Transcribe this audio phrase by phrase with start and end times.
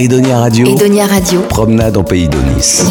[0.00, 0.64] Edonia Radio.
[0.64, 1.40] Edonia Radio.
[1.48, 2.84] Promenade en pays d'Onis.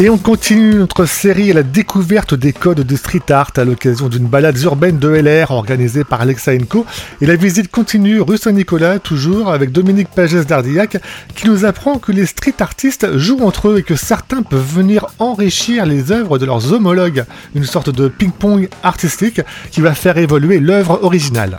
[0.00, 4.08] Et on continue notre série à la découverte des codes de street art à l'occasion
[4.08, 6.84] d'une balade urbaine de LR organisée par Alexa Co.
[7.20, 10.96] Et la visite continue rue Saint-Nicolas, toujours avec Dominique Pagès d'Ardillac,
[11.36, 15.06] qui nous apprend que les street artistes jouent entre eux et que certains peuvent venir
[15.20, 17.24] enrichir les œuvres de leurs homologues.
[17.54, 21.56] Une sorte de ping-pong artistique qui va faire évoluer l'œuvre originale.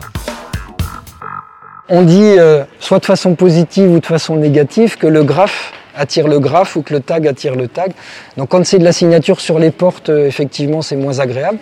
[1.90, 6.28] On dit, euh, soit de façon positive ou de façon négative, que le graphe attire
[6.28, 7.92] le graphe ou que le tag attire le tag.
[8.36, 11.58] Donc quand c'est de la signature sur les portes, euh, effectivement, c'est moins agréable,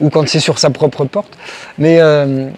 [0.00, 1.36] ou quand c'est sur sa propre porte.
[1.78, 2.48] Mais euh,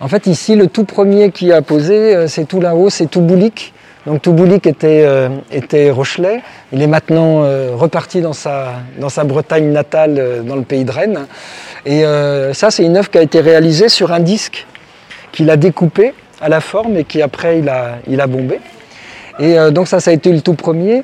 [0.00, 3.72] en fait, ici, le tout premier qui a posé, euh, c'est tout là-haut, c'est Touboulik.
[4.06, 5.06] Donc Touboulik était,
[5.52, 6.40] était Rochelet.
[6.72, 7.42] Il est maintenant
[7.76, 11.26] reparti dans sa, dans sa Bretagne natale, dans le pays de Rennes.
[11.84, 12.02] Et
[12.54, 14.66] ça, c'est une œuvre qui a été réalisée sur un disque
[15.32, 18.60] qu'il a découpé à la forme et qui après il a, il a bombé.
[19.40, 21.02] Et euh, donc ça, ça a été le tout premier.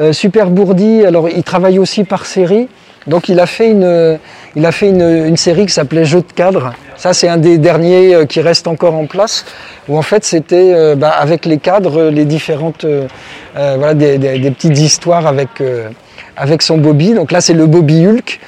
[0.00, 2.68] Euh, Super Bourdi, alors il travaille aussi par série.
[3.06, 4.18] Donc il a fait une,
[4.56, 6.72] il a fait une, série qui s'appelait Jeux de cadre.
[6.96, 9.44] Ça c'est un des derniers euh, qui reste encore en place,
[9.88, 12.86] où en fait c'était bah, avec les cadres, les différentes,
[13.54, 14.18] voilà, des,
[14.50, 15.48] petites histoires avec,
[16.34, 17.12] avec son Bobby.
[17.12, 18.40] Donc là c'est le Bobby Hulk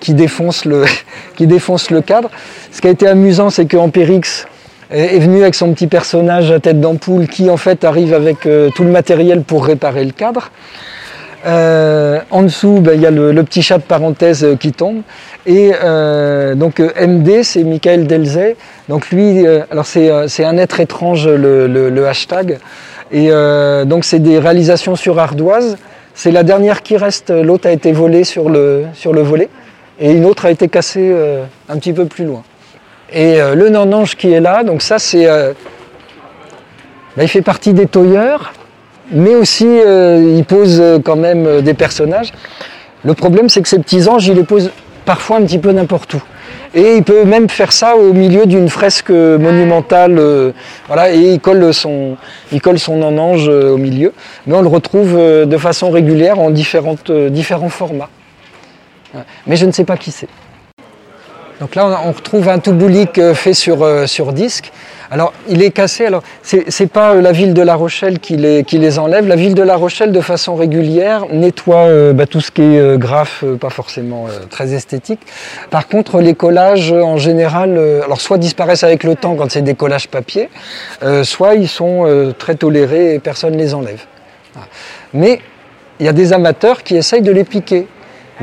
[0.00, 0.84] qui, défonce le,
[1.36, 2.28] qui défonce le cadre.
[2.72, 4.48] Ce qui a été amusant c'est qu'en Périx,
[4.92, 8.70] est venu avec son petit personnage à tête d'ampoule qui en fait arrive avec euh,
[8.74, 10.50] tout le matériel pour réparer le cadre.
[11.44, 15.02] Euh, en dessous, ben, il y a le, petit chat de parenthèse euh, qui tombe.
[15.44, 15.72] Et
[16.54, 18.56] donc MD, c'est Michael Delzey.
[18.88, 22.58] Donc lui, alors c'est un être étrange le, hashtag.
[23.10, 23.30] Et
[23.84, 25.78] donc c'est des réalisations sur ardoise.
[26.14, 27.30] C'est la dernière qui reste.
[27.30, 29.48] L'autre a été volée sur le, sur le volet.
[29.98, 31.12] Et une autre a été cassée
[31.68, 32.44] un petit peu plus loin.
[33.14, 35.26] Et euh, le nanange qui est là, donc ça c'est.
[35.26, 35.52] Euh,
[37.16, 38.52] bah, il fait partie des toyeurs,
[39.10, 42.32] mais aussi euh, il pose quand même des personnages.
[43.04, 44.70] Le problème c'est que ces petits anges, il les pose
[45.04, 46.22] parfois un petit peu n'importe où.
[46.74, 50.18] Et il peut même faire ça au milieu d'une fresque monumentale,
[50.86, 52.16] voilà, et il colle son,
[52.50, 54.14] il colle son nanange au milieu.
[54.46, 58.08] Mais on le retrouve de façon régulière en différentes, différents formats.
[59.46, 60.28] Mais je ne sais pas qui c'est.
[61.62, 64.72] Donc là, on retrouve un touboulik euh, fait sur, euh, sur disque.
[65.12, 66.04] Alors, il est cassé.
[66.04, 69.28] Alors, c'est pas euh, la ville de La Rochelle qui les, qui les enlève.
[69.28, 73.44] La ville de La Rochelle, de façon régulière, nettoie bah, tout ce qui est graphe,
[73.60, 75.20] pas forcément très esthétique.
[75.70, 79.74] Par contre, les collages, en général, alors soit disparaissent avec le temps quand c'est des
[79.74, 80.48] collages papier,
[81.22, 84.02] soit ils sont très tolérés et personne ne les enlève.
[85.14, 85.38] Mais
[86.00, 87.86] il y a des amateurs qui essayent de les piquer.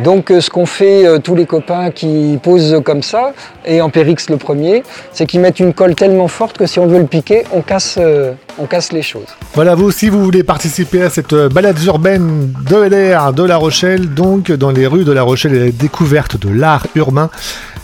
[0.04, 3.34] Donc euh, ce qu'on fait euh, tous les copains qui posent comme ça,
[3.66, 6.88] et en Périx le premier, c'est qu'ils mettent une colle tellement forte que si on
[6.88, 9.28] veut le piquer, on casse, euh, on casse les choses.
[9.54, 14.14] Voilà, vous aussi vous voulez participer à cette balade urbaine de LR de La Rochelle,
[14.14, 17.30] donc dans les rues de La Rochelle et la découverte de l'art urbain.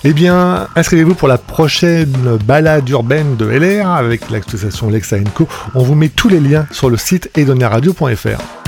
[0.03, 2.14] Eh bien, inscrivez-vous pour la prochaine
[2.46, 5.47] balade urbaine de LR avec l'association Lexa Co.
[5.74, 8.65] On vous met tous les liens sur le site edonaradio.fr.